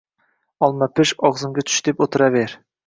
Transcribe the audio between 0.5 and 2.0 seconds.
Olma pish, og'zimga tush